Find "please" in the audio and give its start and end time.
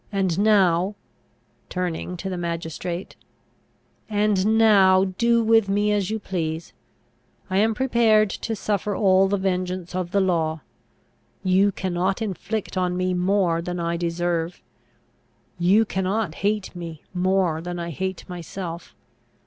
6.17-6.73